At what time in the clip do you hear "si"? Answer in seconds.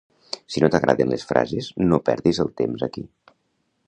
0.53-0.61